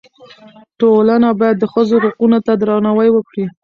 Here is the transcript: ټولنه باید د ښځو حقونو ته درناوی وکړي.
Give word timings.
ټولنه 0.79 1.29
باید 1.39 1.57
د 1.59 1.65
ښځو 1.73 1.95
حقونو 2.03 2.37
ته 2.45 2.51
درناوی 2.61 3.09
وکړي. 3.13 3.45